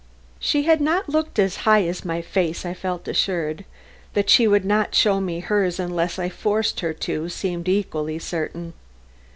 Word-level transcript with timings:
That 0.39 0.43
she 0.43 0.63
had 0.63 0.81
not 0.81 1.09
looked 1.09 1.37
as 1.37 1.57
high 1.57 1.83
as 1.83 2.03
my 2.03 2.23
face 2.23 2.65
I 2.65 2.73
felt 2.73 3.07
assured; 3.07 3.65
that 4.15 4.31
she 4.31 4.47
would 4.47 4.65
not 4.65 4.95
show 4.95 5.21
me 5.21 5.41
hers 5.41 5.79
unless 5.79 6.17
I 6.17 6.27
forced 6.27 6.79
her 6.79 6.91
to 6.91 7.29
seemed 7.29 7.69
equally 7.69 8.17
certain. 8.17 8.73